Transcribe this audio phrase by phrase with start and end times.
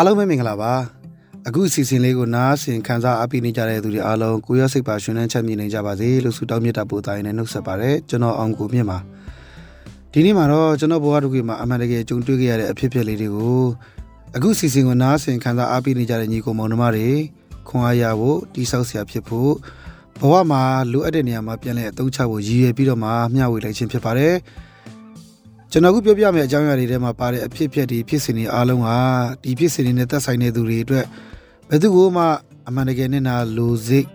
[0.00, 0.72] အားလုံးပဲမင်္ဂလာပါ
[1.48, 8.98] အခုအစီအစဉ်လေးကိုနားဆင်ခံစားအားပေးနေကြတဲ့သူတွေအားလုံးကိုရစိတ်ပါရှင်လန်းချမ်းမြေ့နေကြပါစေလို့ဆုတောင်းမြတ်တာပို့တိုင်းနဲ့နှုတ်ဆက်ပါတယ်ကျွန်တော်အောင်ကိုမြင့်ပါ
[10.12, 13.62] ဒီနေ့မှာတော့ကျွန်တော်ဘဝတစ်ခုမှာအမှန်တကယ်ကြုံတွေ့ခဲ့ရတဲ့အဖြစ်အပျက်လေးတွေကို
[14.36, 17.08] အခုအစီအစဉ်ကိုနားဆင်ခံစားအားပေးနေကြတဲ့ညီကိုမောင်နှမတွေ
[17.68, 19.52] ခွန်အားရဖို့တိဆောက်ဆရာဖြစ်ဖို့
[20.20, 20.62] ဘဝမှာ
[20.92, 24.34] လိုအပ်တဲ့နေရာမှာပြန်လဲအသုံးချဖို့ရည်ရွယ်ပြီးတော့မှမျှဝေလိုက်ခြင်းဖြစ်ပါတယ်
[25.72, 28.96] ကျွန်တော်ခုပြောပြမယ့်အကြောင်းအရာတွေထဲမှာပါတဲ့အဖြစ်အပျက်တွေဖြစ်စဉ်တွေအားလုံးဟာ
[29.42, 31.04] ဒီဖြစ်စဉ်တွေနဲ့သက်ဆိုင်တဲ့သူတွေအတွက်
[31.68, 32.24] ဘယ်သူကိုမှ
[32.68, 34.06] အမှန်တကယ်နဲ့နာလိုစိတ်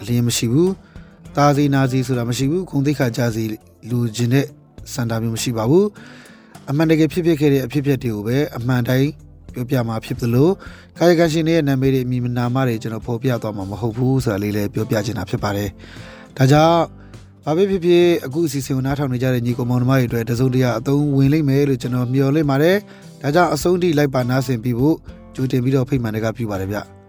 [0.00, 0.70] အလင်းမရှိဘူး။
[1.36, 3.44] တာစီနာစီဆိုတာမရှိဘူး။ခုံသိခါကြစီ
[3.90, 4.46] လူကျင်တဲ့
[4.92, 5.86] စန္ဒာမျိုးမရှိပါဘူး။
[6.70, 9.08] အမှန်တကယ်ဖြစ်ဖြစ်ခဲ့တဲ့အဖြစ်အပျက်တွေကိုပဲအမှန်တိုင်း
[9.54, 10.48] ပြောပြမှာဖြစ်သလို
[10.98, 15.68] ကာယကံရှင်တွေရဲ့နာမည်တွေအမည်နာမတွေကျွန်တော်ဖော်ပြသွားမှာမဟုတ်ဘူးဆိုတာလေးလည်းပြောပြချင်တာဖြစ်ပါတယ်။
[16.36, 17.01] ဒါကြောင့်
[17.46, 22.76] ဘာပဲဖြစ်ဖြစ်အခုအစီအစဉ်ကိုနားထောင်နေကြတဲ့ညီကောင်မောင်နှမတွေအတွက်တစုံတရာအသုံးဝင်လိမ့်မယ်လို့ကျွန်တော်မျှော်လင့်ပါတယ်။
[23.22, 24.96] ဒါကြောင့်အဆုံးထိလိုက်ပါနားဆင်ပြီးဖို့
[25.34, 26.78] ကြိုတင်ပြီးတော့ဖိတ်မှန်တကပြုပါတယ်ဗျ။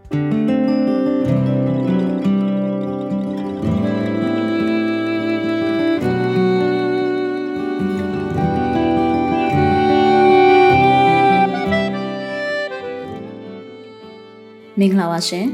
[14.79, 15.45] မင်္ဂလာပါရှင်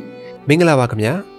[0.47, 1.38] မင်္ဂလာပါခင်ဗျာ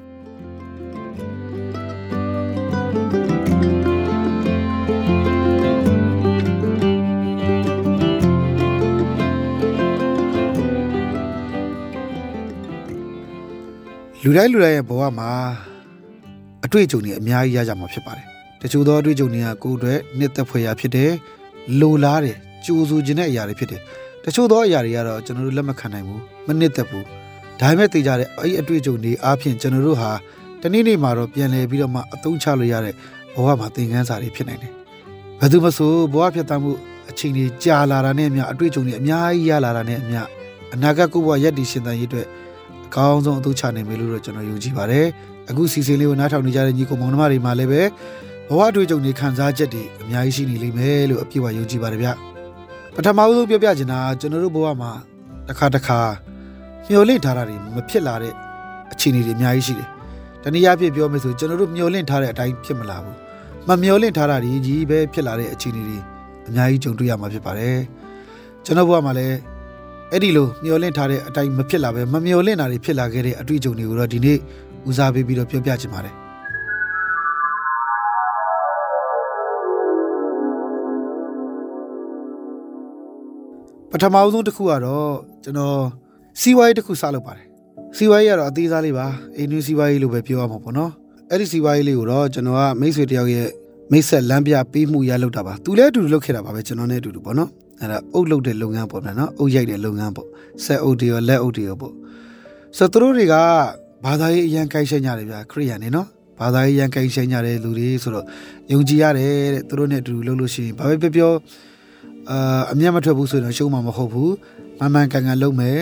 [14.23, 15.29] လူတိုင်းလူတိုင်းရဲ့ဘဝမှာ
[16.65, 18.25] အတွေ့အကြုံတွေအများကြီးရကြမှာဖြစ်ပါတယ်
[18.61, 21.11] တချို့သောအတွေ့အကြုံတွေကကိုယ်အတွက်နှစ်သက်ဖွယ်ရာဖြစ်တယ်
[21.79, 23.81] လိုလားတယ်ကြိုးဆူခြင်းတဲ့အရာတွေဖြစ်တယ်
[24.23, 27.05] တချို့သောအရာတွေကတော့ကျွန်တော်တို့လက်မခံနိုင်ဘူးမနှစ်သက်ဘူး
[27.59, 30.11] ဒါပေမဲ့သိကြတဲ့အဲ့ဒီအတွေ့အကြုံတွေအားဖြင့်ကျွန်တော်တို့ဟာ
[30.61, 32.93] တနေ့နေ့မှာတော့ပြန်လည်ပြီးတော့မှအသုံးချလို့ရတဲ့
[33.35, 34.73] ဘဝမှာသင်ခန်းစာတွေဖြစ်နိုင်တယ်
[35.39, 36.71] ဘယ်သူမဆိုဘဝဖြစ်တတ်မှု
[37.09, 40.21] အချိန်တွေကြာလာတာနဲ့အမျှအတွေ့အကြုံတွေအများကြီးရလာတာနဲ့အမျှ
[40.73, 42.50] အနာဂတ်ကိုဘဝရက်တည်ရှင်သန်ရေးအတွက်အ
[42.95, 45.05] ကောင်းဆုံးအသုံးချနိုင်မယ်လို့တော့ကျွန်တော်ယုံကြည်ပါတယ်
[45.49, 47.81] အခုစီစဉ်လေးကိုနားထောင်နေကြတဲ့ညီကောင်မောင်နှမတွေမှာလည်းပဲ
[48.49, 52.09] ဘဝအတွေ့အကြုံတွေခံစားချက်တွေအများကြီးရှိနေလိမ့်မယ်လို့အပြည့်အဝယုံကြည်ပါတယ်ဗျ
[52.95, 54.91] ပထမဆုံးပြောပြချင်တာကျွန်တော်တို့ဘဝမှာ
[55.47, 55.99] တစ်ခါတစ်ခါ
[56.89, 58.33] မျော်လင့်ထားတာတွေမဖြစ်လာတဲ့
[58.91, 59.87] အခြေအနေတွေအများကြီးရှိတယ်
[60.43, 63.15] တနည်းအားဖြင့်ပြောမယ်ဆိုကျွန်တော်တို့မျော်လင့်ထားတဲ့အတိုင်းဖြစ်မလာဘူး
[63.67, 65.97] မမျော်လင့်ထားတာတွေကြီးပဲဖြစ်လာတဲ့အခြေအနေတွေ
[66.47, 67.77] အများကြီးကြုံတွေ့ရမှာဖြစ်ပါတယ်
[68.65, 69.37] ကျွန်တော်ဘဝမှာလည်း
[70.13, 74.37] အဲ့ဒီလိုမျောလင့်ထားတဲ့အတိုင်းမဖြစ်လာပဲမမျောလင့်တာတွေဖြစ်လာခဲ့တဲ့အတွေ့အကြုံတွေကိုတော့ဒီနေ့
[74.89, 76.15] ဦးစားပေးပြီးတော့ပြောပြချင်ပါတယ်
[83.91, 85.11] ပထမအဆုံးတစ်ခုကတော့
[85.43, 85.79] ကျွန်တော်
[86.41, 87.47] စီးပွားရေးတစ်ခုစလုပ်ပါတယ်
[87.97, 89.05] စီးပွားရေးကတော့အသေးစားလေးပါ
[89.35, 90.91] အိမ်နူးစီးပွားရေးလို့ပဲပြောရမှာပေါ့နော်
[91.29, 93.47] အဲ့ဒီစီးပွားရေးလေးကိုတော့ကျွန်တော်ကမိတ်ဆွေတယောက်ရဲ့
[93.91, 100.27] မိတ်ဆက်လမ်းပြပေးမှုရလုပ်တာပါသူလည်းအတူတူလုပ်ခဲ့တာပါပဲကျွန်တော်နဲ့အတူတူပေါ့နော်အဲ့ဒါအုပ်လုပ်တဲ့လုပ်ငန်းပေါ့ဗျာနော်အုပ်ရိုက်တဲ့လုပ်ငန်းပေါ့
[100.65, 101.93] ဆက်အုပ်တွေရောလက်အုပ်တွေရောပေါ့
[102.77, 103.35] ဆိုတော့သူတို့တွေက
[104.05, 106.07] ဘာသာရေးအရန်ကိုက်ဆိုင်ကြတယ်ဗျာခရိယန်နေနော်
[106.39, 108.25] ဘာသာရေးအရန်ကိုက်ဆိုင်ကြတဲ့လူတွေဆိုတော့
[108.71, 111.31] ယုံကြည်ရတယ်တဲ့သူတို့နဲ့အတူတူလုပ်လို့ရှိရင်ဘာပဲပြောပြော
[112.29, 114.33] အာအမျက်မထွက်ဘူးဆိုရင်ရှုံးမှာမဟုတ်ဘူး
[114.79, 115.79] မမှန်ကန်ကန်လုပ်မယ်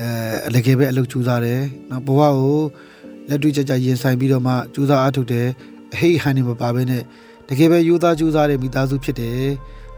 [0.00, 0.08] အဲ
[0.46, 2.60] အလကယ်ပဲအလုပ်ကြိုးစားတယ်နော်ဘဝကို
[3.28, 5.46] လက်တွေ့ကြကြရင်ဆိုင်ပြီးတော့မှကြိုးစားအားထုတ်တယ်
[5.96, 7.02] အဟိဟန်နေမပါဘဲနဲ့
[7.48, 9.46] တကယ်ပဲယူသားကြိုးစားတဲ့မိသားစုဖြစ်တယ်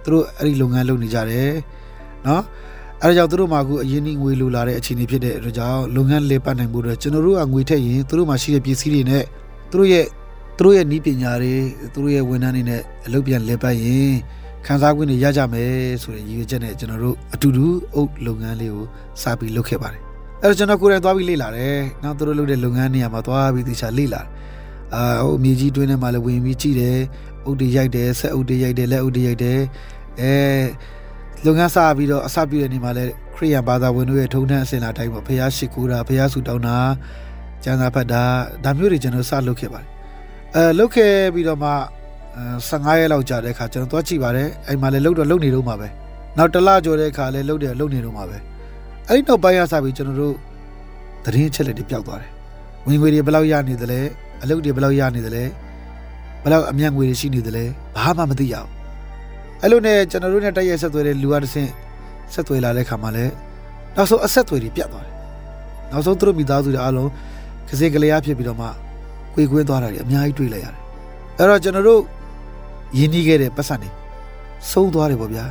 [0.05, 1.51] သူတို့အဲ့ဒီလုပ်ငန်းလုပ်နေကြတယ်
[2.27, 2.43] နော်
[3.03, 9.25] အဲဒါကြောင့်သူတို့မှာအခုအရင်ငွေလိုလာတဲ့အခြေအနေဖြစ်တဲ့အတွက်ကြောင့်လုပ်ငန်းလေပတ်နိုင်ဖို့အတွက်ကျွန်တော်တို့ကငွေထည့်ရင်သူတို့မှာရှိတဲ့ပစ္စည်းတွေနဲ့
[9.71, 10.07] သူတို့ရဲ့
[10.57, 11.55] သူတို့ရဲ့ဤပညာတွေ
[11.93, 14.13] သူတို့ရဲ့ဝန်ထမ်းတွေနဲ့အလုပ်ပြန်လေပတ်ရင်
[14.67, 15.73] ခန်းစားခွင့်တွေရကြမယ်
[16.03, 18.85] ဆိုတဲ့ရည်ရွယ်ချက်နဲ့ကျွန်တော်တို့အတူတူအုပ်လုပ်ငန်းလေးကို
[19.23, 20.03] စပြီးလုပ်ခဲ့ပါတယ်
[20.43, 24.29] အဲ့တော့ကျွန်တော်ကိုယ်တိုင်သွားပြီးလေ့လာတယ်နောက်သူတို့လုပ်တဲ့လုပ်ငန်းနေရာမှာသွားပြီးသေချာလေ့လာတယ်
[24.95, 26.99] အာဟိုအမြေကြီးတွင်းထဲမှာလည်းဝင်ပြီးကြည့်တယ်
[27.45, 29.61] အုပ်တွေရိုက်တယ်ဆက်အုပ်တွေရိုက်တယ်လက်အုပ်တွေရိုက်တယ်
[30.21, 30.35] အဲ
[31.45, 36.77] လုပ်ငန်းစပြီးတော့အစပြုတဲ့နေမှာလည်းခရိယန်ဘာသာဝင်တို့ရဲ့ထုံးတမ်းအစဉ်လာတိုင်းပေါ့ဖះရှိခိုးတာဖះဆူတောင်းတာ
[37.65, 38.23] ကျမ်းစာဖတ်တာ
[38.65, 39.89] ဒါမျိုးတွေကျွန်တော်စလုပ်ခဲ့ပါတယ်
[40.55, 41.71] အဲလုပ်ခဲ့ပြီးတော့မှ
[42.69, 45.89] 15ရက်လောက်ကြာတဲ့အခါကျွန်တော်သွားကြည့်ပါတယ်အဲ့မှာလည်းလုပ်တော့လုပ်နေတော့မှာပဲ
[46.39, 48.37] နောက်တစ်လကျော်တဲ့အခါလည်းလုပ်တယ်လုပ်နေတော့မှာပဲ
[49.09, 50.35] အဲ့ဒီနောက်ပိုင်းရစပြီးကျွန်တော်တို့
[51.25, 52.31] သတင်းအချက်လက်တွေပျောက်သွားတယ်
[52.87, 54.01] ဝင်ငွေတွေဘယ်လောက်ရနေသလဲ
[54.43, 55.45] အလုပ်တွေဘယ်လောက်ရနေသလဲ
[56.43, 57.65] ဘယ်လောက်အမြတ်ငွေတွေရှိနေသလဲ
[57.97, 58.69] ဘာမှမသိရအောင်
[59.63, 61.71] အဲ့လိုနဲ့ကျွန်တော်တို့နဲ့တိုက်ရိုက်ဆက်သွယ်တဲ့လူအတစ်ဆင့်
[62.35, 63.33] ဆက်သွယ်လာတဲ့ခါမှာလည်း
[63.97, 65.15] နောက်ဆုံးအဆက်အသွယ်တွေပြတ်သွားတယ်
[65.91, 67.11] နောက်ဆုံးသူတို့မိသားစုတွေအားလုံး
[67.69, 68.67] ခစေကလေးအားဖြစ်ပြီးတော့မှ
[69.35, 70.77] ကိုယ်ကွင်းသွားတာတွေအများကြီးတွေ့လိုက်ရတယ်
[71.39, 72.01] အဲ့တော့ကျွန်တော်တို့
[72.99, 73.89] ယဉ်နီးခဲ့တဲ့ပတ်စံနေ
[74.71, 75.45] ဆုံးသွားတယ်ပေါ့ဗျာ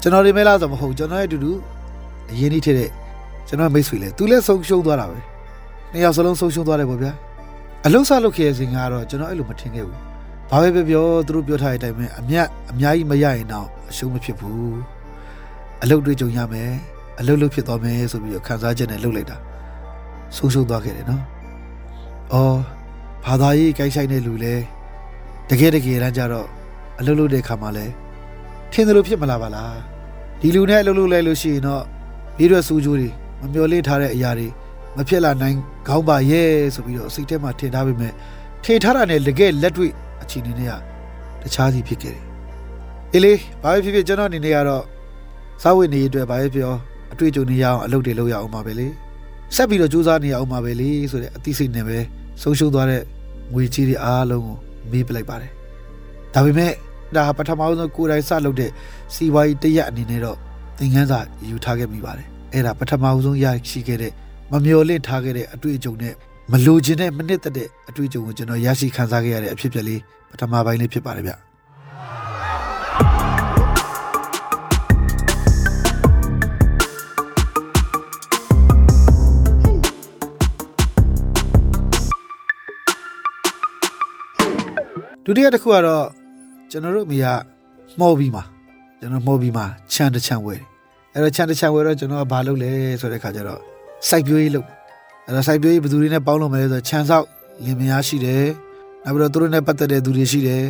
[0.00, 1.52] ကျွန်တော်တွေမဲလားဆိုမဟုတ်ကျွန်တော်ရဲ့အတူတူ
[2.30, 2.90] အရင်နီးထတဲ့
[3.48, 5.18] ကျွန်တော်မိတ်ဆွေလဲသူလည်းဆုံးရှုံးသွားတာပဲ
[5.92, 7.12] နှစ်ယောက်စလုံးဆုံးရှုံးသွားတယ်ပေါ့ဗျာ
[7.88, 10.00] အလုံးစားလုပ်ခဲ့တဲ့စဉ်ကတော့ကျွန်တော်အဲ့လိုမထင်ခဲ့ဘူး
[10.50, 14.76] ဘာပဲပြောပြောသူတို့ပြောထားတဲ့အတိုင်းပဲအမြတ်အများကြီးမရရင်တော့အရှုံးမဖြစ်ဘူး
[15.82, 16.72] အလုပ်တွေးကြုံရမယ်
[17.20, 19.36] အလုပ်လုပ်ဖြစ်သွားမယ်ဆိုပြီးတော့ခံစားချက်နဲ့လုပ်လိုက်တာ
[20.36, 21.22] ဆုံးရှုံးသွားခဲ့တယ်နော်
[22.32, 22.58] အော်
[23.26, 24.54] ဘာသာရေးကြိုက်ဆိုင်တဲ့လူလဲ
[25.50, 26.48] တကယ်တကယ်တမ်းကျတော့
[26.98, 27.86] အလုပ်လုပ်တဲ့ခါမှာလဲ
[28.72, 29.76] ထင်တယ်လို့ဖြစ်မလာပါလား
[30.40, 31.82] ဒီလူနဲ့အလုပ်လုပ်လိုက်လို့ရှိရင်တော့
[32.36, 33.10] ပြီးတော့စူးကြိုးတွေ
[33.40, 34.48] မမျော်လင့်ထားတဲ့အရာတွေ
[34.96, 35.56] မဖြစ်လာနိုင်
[35.88, 38.12] ခေါင်းပါရဲ့ဆိုပြီးတော့စိတ်ထဲမှာထင်ထားပေမဲ့
[38.64, 40.72] ထင်ထားတာနဲ့တကယ်လက်တွေ့အခြေအနေနဲ့က
[41.42, 42.24] တခြားစီဖြစ်ခဲ့တယ်။
[43.14, 43.32] အေးလေ
[43.62, 44.84] ဘာပဲဖြစ်ဖြစ်ကျွန်တော်အနေနဲ့ကတော့
[45.62, 46.72] စားဝတ်နေရေးအတွက်ဘာပဲပြော
[47.12, 48.86] အတွေ့အကြုံတွေရအောင်အလုပ်တွေလုပ်ရအောင်ပါပဲလေ။
[49.54, 51.98] ဆက်ပြီးတော့စူးစမ်းနေရအောင်ပါပဲလေဆိုတဲ့အသိစိတ်နဲ့ပဲ
[52.42, 53.02] ဆုံးရှုံးသွားတဲ့
[53.54, 54.56] ငွေကြီးတွေအားလုံးကို
[54.90, 55.50] မေးပလိုက်ပါတယ်။
[56.34, 56.72] ဒါပေမဲ့
[57.16, 58.70] ဒါပထမဆုံးကိုယ်တိုင်စလုပ်တဲ့
[59.14, 60.38] စီဝါကြီးတရက်အနေနဲ့တော့
[60.78, 64.12] သင်ခန်းစာယူထားခဲ့မိပါတယ်။အဲ့ဒါပထမဆုံးရရှိခဲ့တဲ့
[64.52, 66.14] မမျော်လင့်ထားခဲ့တဲ့အတွေ့အကြုံနဲ့
[66.52, 70.00] မလိုချင်တဲ့မနစ်သက်တဲ့အတွေ့အကြုံကိုကျွန်တော်ရရှိခံစားခဲ့ရတဲ့အဖြစ်အပျက်လေး
[70.30, 71.32] ပထမပိုင်းလေးဖြစ်ပါတယ်ဗျ
[85.24, 86.06] ဒုတိယတစ်ခုကတော့
[86.70, 87.26] ကျွန်တော်တို့အမိက
[88.00, 88.44] မော်ဘီမှာ
[89.00, 90.66] ကျွန်တော်မော်ဘီမှာခြံတစ်ခြံဝယ်တယ်
[91.14, 92.70] အဲ့တော့ခြံတစ်ခြံဝယ်တော့ကျွန်တော်ကဘာလုပ်လဲ
[93.00, 93.75] ဆိုတဲ့ခါကျတော့
[94.08, 94.66] စိုက်ပျိုးရေးလုပ်
[95.26, 97.26] အဲ့တော့စိုက်ပျိုးရေးဘယ်သူတွေနဲ့ပေါင်းလို့မလဲဆိုတော့ခြံဆောက်
[97.64, 98.44] လင်မယားရှိတယ်
[99.04, 100.64] နောက်ပြီးတော့သူတို့နဲ့ပတ်သက်တဲ့သူတွေရှိတယ်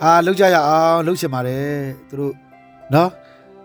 [0.00, 1.66] ဟာလုပ်ကြရအောင်လုပ်ချင်ပါတယ်
[2.08, 2.34] သူတို့
[2.94, 3.10] နော်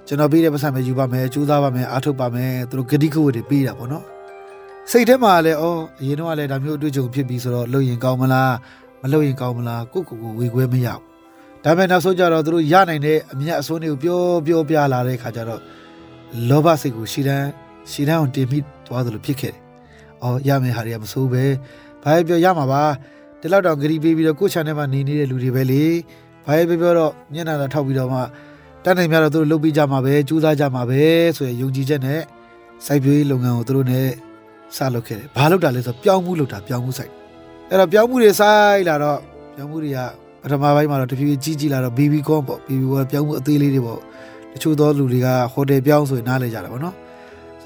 [0.08, 4.06] ကျွန်တော်ပေးတဲ့ပတ်စံပဲယူပါမယ်ကြိုးစားပါမယ်အားထုတ်ပါမယ်သူတို့ဂတိကဝတ်တွေပေးတာပေါ့နော်
[4.92, 8.54] စိတ်ထဲမှာလည်းအော်အရင်တော့လည်းဒါမျိုးအတွေ့အကြုံဖြစ်ပြီးဆိုတော့လုပ်ရင်ကောင်းမလား
[9.02, 11.02] မလုပ်ရင်ကောင်းမလားကိုယ့်ကိုယ်ကိုဝေခွဲမရဘူး
[11.64, 15.62] ဒါပေမဲ့နောက်ဆုံးကြတော့သူတို့ရနိုင်တဲ့အမြတ်အစွန်းတွေကိုပြောပြောပြလာတဲ့ခါကျတော့
[16.50, 17.48] လောဘစိတ်ကိုရှီတန်း
[17.92, 19.62] ရှီတန်းအောင်တင်မိသွားသလိုဖြစ်ခဲ့တယ်။
[20.24, 21.44] အော်ရမယ်ဟာတွေကမဆိုးပဲ။
[22.04, 22.84] ဘာပဲပြောရမှာပါ။
[23.42, 25.84] ဒီလောက်တော့ဂရီပေးပြီးတော့ကိုယ့် channel မှာနေနေတဲ့လူတွေပဲလေ။
[26.46, 28.20] ဘာပဲပြောတော့မျက်နှာသာထောက်ပြီးတော့မှ
[28.84, 31.02] တန်းနိုင်များတော့သူတို့လုပ်ပြီးကြမှာပဲကြိုးစားကြမှာပဲ
[31.38, 32.22] ဆိုရယ်ယုံကြည်ချက်နဲ့
[32.86, 34.08] စိုက်ပျိုးရေးလုပ်ငန်းကိုသူတို့နဲ့
[34.76, 37.12] စလုပ်ခဲ့တယ်။ဘာလုပ်တာလဲဆိုပြောင်းမှုလုပ်တာပြောင်းမှုစိုက်။
[37.70, 39.20] အဲ့တော့ပြောင်းမှုတွေစိုက်လာတော့
[39.56, 40.00] ပြောင်းမှုတွေက
[40.42, 44.00] ပထမပိုင်းမှာတော့တဖြည်းဖြည်းကြီးကြီးလာတော့ baby corn ပေါ့ baby corn ပြောင်းမှုအသေးလေးတွေပေါ့
[44.54, 47.05] တချို့သောလူတွေကဟိုတယ်ပြောင်းဆိုရင်နားလဲကြတာပေါ့နော်ဆို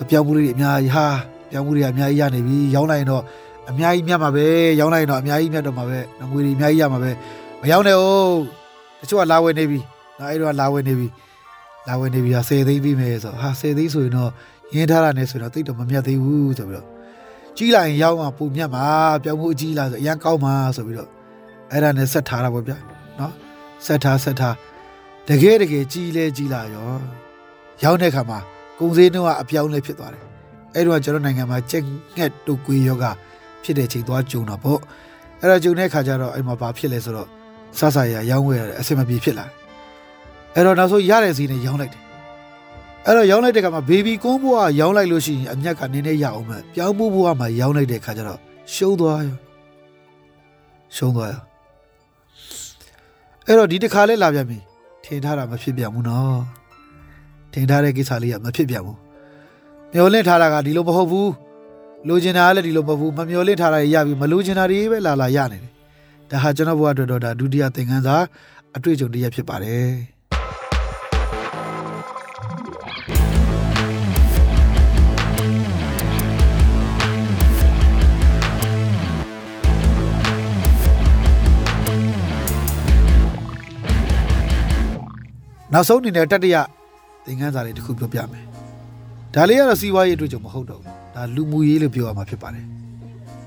[0.10, 1.08] ပြောင်းမှုလေးတွေအများကြီးဟာ
[1.52, 3.24] ပြောင်းမှုတွေကအများကြီးရနေပြီရောင်းလိုက်ရင်တော့
[3.70, 4.46] အများကြီးမြတ်မှာပဲ
[4.80, 5.98] ရောင်းလိုက်ရင်တော့အများကြီးမြတ်တော့မှာပဲ
[6.32, 7.12] ငွေတွေအများကြီးရမှာပဲ
[7.62, 8.38] မရောင်းနဲ့ဟုတ်
[9.00, 9.80] တချို့ကလာဝယ်နေပြီ
[10.20, 11.08] နော်အဲ့တော့လာဝယ်နေပြီ
[11.88, 14.32] လာဝယ်နေပြီဟာ10သိန်းပြီးမယ်ဆိုဟာ10သိန်းဆိုရင်တော့
[14.74, 16.88] ရင်းထားတာနဲ့ဆိုတော့တိတ်တော့မမြတ်သေးဘူးဆိုပြီးတော့
[17.58, 18.86] ကြီးလိုက်ရင်ရောင်းမှာပူမြတ်မှာ
[19.24, 21.10] ပြောင်းမှုအကြီးလာဆိုအရန်ကောင်းမှာဆိုပြီးတော့
[21.72, 22.78] အဲ့ဒါနဲ့ဆက်ထားတာပေါ့ဗျာ
[23.20, 23.34] နော်
[23.86, 24.56] ဆက်ထားဆက်ထား
[25.28, 26.92] တကယ်တကယ်ကြီးလဲကြီးလာရော
[27.84, 28.40] ရောက်တဲ့ခါမှာ
[28.80, 30.24] ကုန်စည်နှုန်းကအပြောင်းလဲဖြစ်သွားတယ်
[30.76, 31.84] အဲ့တော့ကျွန်တော်နိုင်ငံမှာချက်
[32.18, 33.06] ငှက်တုတ်ကွေးယောဂ
[33.64, 34.80] ဖြစ်တဲ့ချိန်သွားကြုံတော့ပေါ့
[35.42, 37.28] အဲ့တော့ကြုံတဲ့ခါကျတော့အဲ့မှာဘာဖြစ်လဲဆိုတော့
[37.78, 39.54] ဆဆရရောင်းဝယ်ရတယ်အဆင်မပြေဖြစ်လာတယ်
[40.56, 42.04] အဲ့တော့နောက်ဆုံးရတဲ့စီနဲ့ရောင်းလိုက်တယ်
[43.06, 48.40] အဲ့တော့ရောင်းလိုက်တဲ့ခါမှာဘေဘီကွန်းဘွားရောင်းလိုက်လို့ရှိရင်အမျက်ကနည်းနည်းရအောင်မဲ့ပြောင်းဖို့ဘွားမှာရောင်းလိုက်တဲ့ခါကျတော့
[48.74, 49.38] ရှုံးသွားရော
[50.96, 51.44] ရှုံးသွားရော
[53.46, 54.58] အဲ့တော့ဒီတစ်ခါလဲလာပြန်ပြီ
[55.04, 56.59] ထင်ထားတာမဖြစ်ပြန်ဘူးနော်
[57.54, 58.98] ထင်ထားတဲ့ကိစ္စလေးကမဖြစ်ပြန်ဘူး
[59.94, 61.32] မျောလင့်ထားတာကဒီလိုမဟုတ်ဘူး
[62.08, 65.72] လိုချင်တာကလည်းဒီလိုမဟုတ်ဘူးမမျောလင့်ထားတာရပြီမလိုချင်တာတွေပဲလာလာရနေတယ်
[66.30, 68.18] ဒါဟာကျွန်တော်ဘဝအတွက်တော့ဒါဒုတိယသင်ခန်းစာ
[68.76, 69.90] အတွေ့အကြုံတစ်ရပ်ဖြစ်ပါတယ်
[85.74, 86.58] နောက်ဆုံးအနေနဲ့တတိယ
[87.26, 88.44] သင်ခန်းစာလေးတစ်ခုပြောပြမယ်
[89.34, 92.66] ဒါလေးကတော့စီးပွားရေးအတွေ့အကြုံမဟုတ်တော့ဘူးဒါလူမှုရေးလို့ပြောရမှာဖြစ်ပါတယ်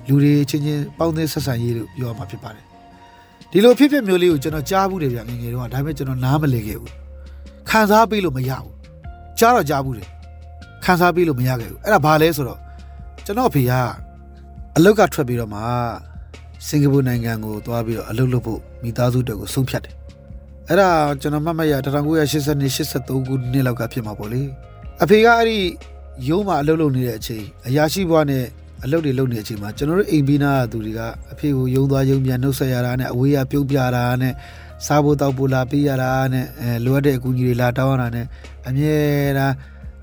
[0.09, 2.64] လူတွေချင်းချင်းပေါင်းသင်းဆက်ဆံရေးလို့ပြောရမှာဖြစ်ပါတယ်
[3.50, 6.93] ဒီလိုဖြစ်ဖြစ်မျိုးလေးကိုကျွန်တော်ကြားဘူးတယ်ဗျငယ်ငယ်တော့ဒါပေမဲ့ကျွန်တော်နားမလည်ခဲ့ဘူး
[7.71, 8.73] ခံစားပေးလို့မရဘူး
[9.38, 10.09] ကြားတော့ကြားဘူးတယ်
[10.85, 12.59] ခံစားပေးလို့မရခဲ့ဘူးအဲ့ဒါဘာလဲဆိုတော့
[13.25, 13.73] ကျွန်တော်အဖေက
[14.76, 15.61] အလုတ်ကထွက်ပြီးတော့မှ
[16.69, 19.95] စင်ကာပူနိုင်ငံကိုသွားပြီးတော့အလုပ်လုပ်ဖို့မိသားစုတွေကိုဆုံးဖြတ်တယ်
[20.69, 20.90] အဲ့ဒါ
[21.21, 22.28] ကျွန်တော်မှတ်မှတ်ရ1982
[22.78, 24.42] 83ခုနှစ်လောက်ကဖြစ်မှာပေါ့လေ
[25.02, 25.59] အဖေကအဲ့ဒီ
[26.28, 28.45] ရုံးမှာအလုပ်လုပ်နေတဲ့အချိန်အရာရှိဘွားနဲ့
[28.85, 31.00] အလုပ်တွေလုပ်နေတဲ့အချိန်မှာကျွန်တော်တို့အိမ်ပြီးနာသူတွေက
[31.33, 34.35] အဖေကိုယုံသွားယုံပြန်နှုတ်ဆက်ရတာနဲ့အဝေးရပြုတ်ပြတာနဲ့
[34.87, 38.26] စားဖို့တောက်ဖို့လာပေးရတာနဲ့အဲလိုအပ်တဲ့အကူအညီတွေလာတောင်းရတာနဲ့
[38.69, 38.97] အမြဲ
[39.38, 39.54] တမ်း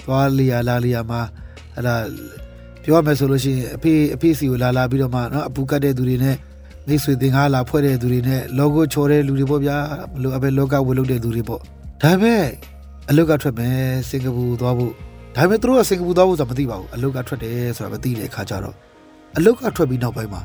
[0.06, 1.22] သွားလျာလာလျာမှာ
[1.76, 1.96] အဲ့ဒါ
[2.84, 6.36] ပြောရမယ်ဆိုလို့ရှိရင်အဖေအဖေစီကိုလာလာပြီးတော့မှနော်အပူကတ်တဲ့သူတွေနဲ့
[6.90, 9.78] မိတ်ဆွေသင်္ကားလာဖွဲ့တဲ့သူတွေနဲ့ logo ချော်တဲ့လူတွေပေါ့ဗျာ
[10.14, 11.60] ဘလို့အပဲလောကဝယ်လုပ်တဲ့သူတွေပေါ့
[12.02, 12.46] ဒါပေမဲ့
[13.10, 13.78] အလုတ်ကထွက်မယ်
[14.10, 14.92] စင်ကာပူသွားဖို့
[15.36, 18.76] ဒါပေမဲ့သူတို့ကစင်ကာပူသွားဖို့ဆိုတာမသိပါဘူးအလုတ်ကထွက်တယ်ဆိုတာမသိတဲ့အခါကျတော့
[19.38, 20.42] အလုတ်ကထွက်ပြီးနောက်ပိုင်းမှာ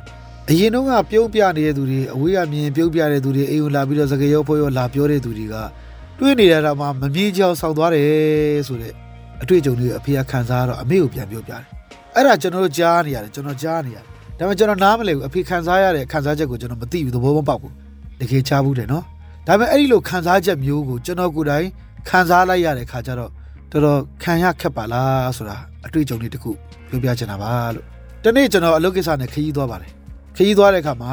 [0.50, 5.54] အရင်တော့ကပြုံးပြနေတဲ့သူတွေအဝေးကမြင်ပြုံးပြတဲ့သူတွေအိမ်ကိုလာပြီးတော့စကားရောဖွဲ့ရောလာပြောတဲ့သူတွေက
[6.18, 8.92] တွေးနေတာတော့မှမမြင်ကြောင်ဆောက်သွားတယ်ဆိုတဲ့
[9.42, 11.62] အတွေ့အကြုံတွေအဖေကခံစားတော့အမေကိုပြန်ပြောပြတယ်
[12.14, 17.73] အဲ့ဒါကျွန်တော်တို့ကြားနေရတယ်ကျွန်တော်ကြားနေရတယ် ဒါပေမဲ့ကျွန်တော်နားမလည်ဘူးအဖေခံစားရတဲ့ခံစားချက်ကိုကျွန်တော်မသိဘူးသဘောမပေါက်ဘူး
[18.21, 19.05] တကယ်ချဘူးတယ်နော်
[19.47, 21.67] ဒါပေမဲ့အဲ့ဒီလိုခံစားချက်မျိုးကိုကျွန်တော်ကိုယ်တိုင်
[22.09, 23.31] ခံစားလိုက်ရတဲ့ခါကျတော့
[23.71, 26.50] တော်တော်ခံရခက်ပါလားဆိုတာအတွေ့အကြုံလေးတစ်ခု
[26.88, 27.85] ပြောပြချင်တာပါလို့
[28.25, 29.91] တနေ့ကျွန်တော်အလုပ်ကိစ္စနဲ့ခရီးသွားပါတယ်
[30.37, 31.12] ခရီးသွားတဲ့အခါမှာ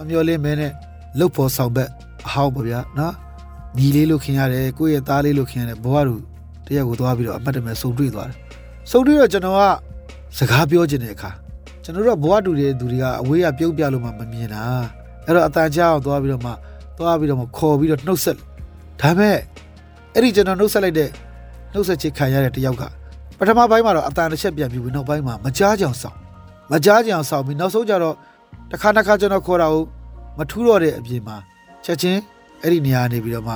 [0.00, 0.72] အမျော်လင့်မဲနဲ့
[1.18, 1.88] လုတ်ဖို့ဆောင်ဘက်
[2.26, 3.14] အဟောက်ပါဗျာနော်
[3.78, 6.20] ညီလေးလို့ခင်ရတယ်ကိုယ့်ရဲ့သားလေးလို့ခင်ရတယ်ဘဝတို့
[6.66, 8.36] တရက်ကိုသွားပြီးတော့အမှတ်တမဲ့စုံတွေ့သွားတယ်
[8.90, 9.60] စုံတွေ့တော့ကျွန်တော်က
[10.38, 11.30] စကားပြောချင်တဲ့အခါ
[11.84, 14.64] ကျွန်တော်တို့ကဘဝတူတဲ့သူတွေကအဝေးကပြုတ်ပြလို့မှမမြင်တာ
[15.26, 16.52] အဲ့တော့အတန်ကြာအောင်သွားပြီးတော့မှ
[16.98, 18.42] သွားပြီးတော့မှခေါ်ပြီးတော့နှုတ်ဆက်ဒါ
[19.00, 19.38] ပေမဲ့
[20.14, 21.08] အဲ့ဒီကျွန်တော်နှုတ်ဆက်လိုက်တဲ့
[21.72, 22.82] နှုတ်ဆက်ချခံရတဲ့တယောက်က
[23.38, 26.16] ပထမပိုင်းမှာတော့အတန်တစ်ချက်ပြန်ပြီးနောက်ပိုင်းမှာမကြားကြအောင်ဆောင်
[26.72, 28.14] မကြားကြအောင်ဆောင်ပြီးနောက်ဆုံးကျတော့
[28.70, 29.82] တစ်ခါတစ်ခါကျွန်တော်ခေါ်တာကို
[30.38, 31.36] မထူးတော့တဲ့အပြင်မှာ
[31.84, 32.20] ချက်ချင်း
[32.62, 33.54] အဲ့ဒီနေရာနေပြီးတော့မှ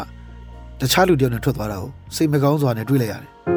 [0.81, 3.56] တခြားလူတယောက်နဲ့ထွက်သွားတာကိုစိတ်မကောင်းစွာနဲ့တွေ့လိုက်ရတယ်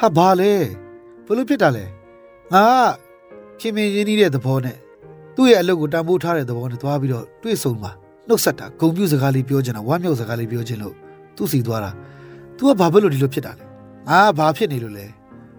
[0.00, 0.52] ဟာဘာလဲ
[1.26, 1.84] ဘလို့ဖြစ်တာလဲ
[2.52, 4.76] ငါကခင်မင်းရင်းနှီးတဲ့သဘောနဲ့
[5.34, 7.90] သူ့ရဲ့အလုပ်ကိုတန်ဖိုးထားတဲ့သဘောနဲ့သွားပြီးတော့တွေ့ဆုံမှာ
[8.28, 10.94] နှုတ်ဆက်တာဂုံပြူစကားလေးပြောချင်တာဝမ်းမြောက်စကားလေးပြောချင်လို့
[11.36, 11.90] သူ့စီသွားတာ
[12.56, 13.64] तू ကဘာဖြစ်လို့ဒီလိုဖြစ်တာလဲ
[14.08, 15.06] ငါကဘာဖြစ်နေလို့လဲ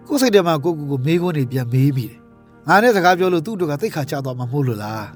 [0.06, 2.18] ကိုယ်စိတ်ထဲမှာကိုကူကိုမေးခွန်းတွေပြန်မေးမိတယ်
[2.68, 5.06] ငါနဲ့စကားပြောလို့သူ့တို့ကသိခါချသွားမှာမဟုတ်လို့လား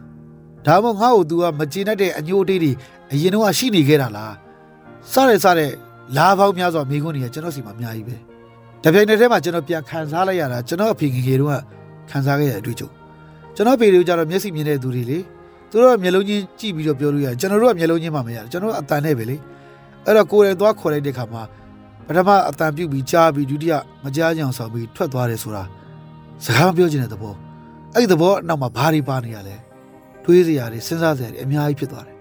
[0.66, 2.72] ဒါမှမဟုတ်ငါ့ကို तू ကမကျေနပ်တဲ့အညိုအတေးတွေ
[3.12, 4.34] အရင်တော့ရှိနေခဲ့တာလား
[5.12, 5.66] စရဲစရဲ
[6.16, 8.16] လာပေါင်းများစွာမေးခွန်းတွေကကျွန်တော်စီမှာအများကြီးပဲ
[8.88, 11.62] တပြိုင်နက်တည်းမှာကျွန်တော်ပြန်ခံစားလိုက်ရတာကျွန်တော်အဖေငယ်ငယ်တုန်းက
[12.10, 12.88] ခံစားခဲ့ရတဲ့အတွေ့အကြုံ
[13.56, 15.18] ကျွန်တော်ဖေတွေကကြတော့မျက်စိမြင်တဲ့သူတွေလေ
[15.70, 19.36] သူတို့ကမျက်လုံးချင်းကြည့်ပြီးတော့ပြောလို့ရတယ်ကျွန်တော်တို့ကမျက်လုံးချင်းမှမရတယ်ကျွန်တော်တို့အတန်နဲ့ပဲလေ
[20.04, 21.42] အဲ့တော့ကိုယ်တိုင်သွားခေါ်လိုက်တဲ့ခါမှာ
[22.06, 23.74] ပထမအတန်ပြုတ်ပြီးကြားပြီးဒုတိယ
[24.04, 25.62] မကြားကြအောင်ဆောင်ပြီးထွက်သွားတယ်ဆိုတာ
[26.44, 27.34] စကားမပြောချင်တဲ့သဘော
[27.94, 29.56] အဲ့ဒီသဘောအနောက်မှာဘာတွေပါနေရလဲ
[30.24, 32.16] တွေးစရာတွေစဉ်းစားစရာတွေအများကြီးဖြစ်သွားတယ်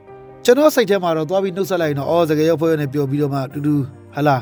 [0.46, 3.76] ကျွန်တော်စိတ်ထဲမှာတော့သွားပြီးနှုတ်ဆက်လိုက်ရင်တော့အော်စကားရောက်ဖွဲ့ရနေပြောပြီးတော့မှတူတူ
[4.16, 4.38] ဟလာ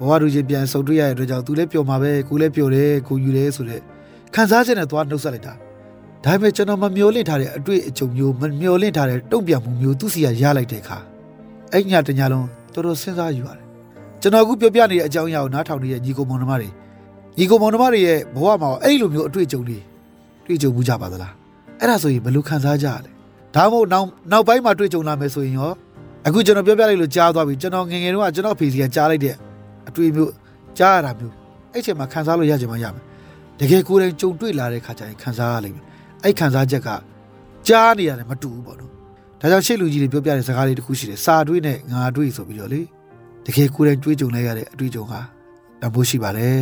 [0.00, 3.80] ဘဝလူချင်းပြန်ဆုံတွေ့ရတဲ့အတွက်ကြောင့်သူလည်းပျော်မှာပဲကိုလည်းပျော်တယ်ကိုယူတယ်ဆိုတဲ့
[4.34, 5.54] ခံစားချက်နဲ့သွားနှုတ်ဆက်လိုက်တာ
[6.24, 10.98] ဒါပေမဲ့ကျွန်တော်မမျော်လင့်ထားတဲ့အတွေ့အကြုံမျိုးမမျော်လင့်ထားတဲ့တုံ့ပြန်မှုမျိုးသူစီကရလိုက်တဲ့အခါ
[11.72, 13.66] အဲ့ညတညလုံးတော်တော်စဉ်းစားယူရတယ်
[14.20, 16.68] ကျွန်တော်အခုပြောပြနေတဲ့အကြောင်းအရာကိုနားထောင်နေတဲ့ညီကိုမောင်နှမတွေ
[17.38, 19.78] ညီကိုမောင်နှမတွေရဲ့ဘဝမှာအဲ့လိုမျိုးအတွေ့အကြုံတွေ
[20.46, 21.32] တွေ့ကြုံမှုကြပါသလား
[21.80, 23.10] အဲ့ဒါဆိုရင်ဘယ်လိုခံစားကြရလဲ
[23.54, 25.70] ဒါမှမဟုတ်နောက်နောက်ပိုင်းမှာတွေ့ကြုံလာမယ်ဆိုရင်ရော
[26.26, 29.47] အခုကျွန်တော်ပြောပြလိုက်လို့ကြားသွားပြီကျွန်တော်ငယ်ငယ်တုန်းကကျွန်တော်အဖေစီကကြားလိုက်တဲ့အ
[29.98, 30.32] တွေ့အမျိုး
[30.78, 31.34] ကြားရတာမျိုး
[31.72, 33.04] အဲ့ချိန်မှာခံစားလို့ရကြမှာရမယ်
[33.60, 35.84] တကယ်ကိုယ်တိုင်ကြုံတွေ့လာတဲ့ခါကျရင်ခံစားရလိမ့်မယ်
[36.24, 36.88] အဲ့ခံစားချက်က
[37.68, 38.90] ကြားနေရတယ်မတူဘူးပေါ့နော်
[39.40, 42.80] ဒါကြောင့်ရှေ့လူကြီးတွေပြောပြတဲ့စကားလေးတစ်ခုရှိတယ်စာတွေးနဲ့ငါတွေးဆိုပြီးတော့လေ
[43.46, 45.20] တကယ်ကိုယ်တိုင်တွေးကြုံလိုက်ရတဲ့အတွေ့အကြုံဟာ
[45.80, 46.60] တန်ဖိုးရှိပါတယ်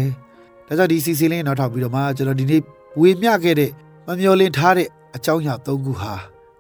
[0.67, 2.61] ဒါကြောင့်ဒီစီစီလေးနောက်ထောက်ပြီးတော့မှကျွန်တော်ဒီနေ့
[3.01, 3.71] ဝေမျှခဲ့တဲ့
[4.07, 6.13] မမျော်လင့်ထားတဲ့အကြောင်းအရာ၃ခုဟာ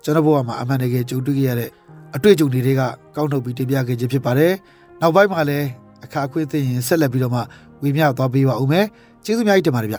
[0.04, 1.70] ကျွန်တော်ဘဝမှာအမှန်တကယ်ကြုံတွေ့ခဲ့ရတဲ့
[2.16, 2.82] အတွေ့အကြုံတွေက
[3.16, 4.52] ကောက်ထုတ်ပြီးတင်ပြခဲ့ခြင်းဖြစ်ပါတယ်
[5.00, 5.68] နောက်ပိုင်းမှာလည်း
[6.04, 7.40] အခါအခွင့်သိရင်ဆက်လက်ပြီးတော့မှ
[7.82, 8.86] ဝေမျှသွားပေးပါဦးမယ်
[9.24, 9.98] ကျေးဇူးအများကြီးတင်ပါတယ်ဗျ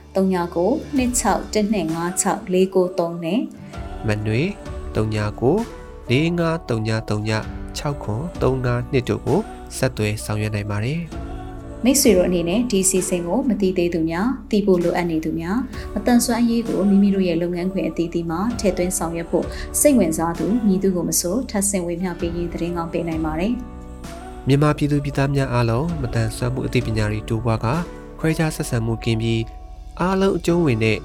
[0.15, 3.39] 39 26 1256 493နဲ့
[4.07, 4.41] မနွေ
[4.95, 9.39] 39 453939 6ခွန်39နှစ်တို့ကို
[9.77, 11.01] ဆက်သွယ်ဆောင်ရွက်နိုင်ပါတယ်
[11.85, 15.57] မိတ်ဆွေတို့အနေနဲ့ဒီစီစဉ်ကိုမတိသေးသူများတည်ဖို့လိုအပ်နေသူများ
[15.93, 19.45] မတန်ဆွမ်းအရေးကိုမိမိတို့ရဲ့လုပ်ငန်းခွင်အသီးသီးမှာထည့်သွင်းဆောင်ရွက်ဖို့
[19.79, 23.53] စိတ်ဝင်စားသူညီသူကိုမဆိုထပ်ဆင့်ဝေမျှပေးရေးသတင်းကောင်းပေးနိုင်ပါတယ်။
[24.47, 27.67] မြန်မာပြည်သူပြည်သားများအားလုံးမတန်ဆွမ်းမှုအသိပညာတွေတိုးပွားက
[28.19, 29.41] ခွဲခြားဆက်ဆံမှုကင်းပြီး
[29.99, 30.97] အားလုံးအကျုံးဝင်တဲ့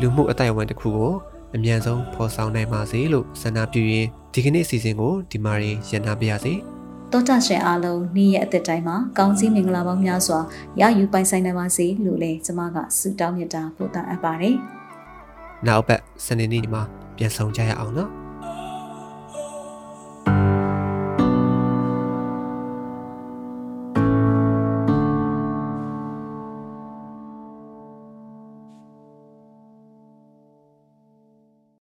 [0.00, 1.14] လူမှုအတိုင်းအဝန်တစ်ခုကို
[1.54, 6.54] အမြန်ဆုံးဖော်ဆောင်နိုင်ပါစေလို့ဆန္ဒပြုရင်းဒီကနေ့အစီအစဉ်ကိုဒီမှာရင်ရန်နာပါရစေ။
[7.12, 10.40] တောတာရှင်အားလုံးနေ့ရက်အသက်တိုင်းမှာကောင်းစည်းမင်္ဂလာပေါင်းများစွာ
[10.80, 14.56] ရယူပိုင်ဆိုင်နိုင်ပါစေလို့လည်းကျွန်မကဆုတောင်းမြတ်တာပို့တာအပ်ပါတယ်
[15.66, 16.82] နောက်ပတ်စနေနေ့မှာ
[17.16, 18.23] ပြန်ဆောင်ကြရအောင်နော်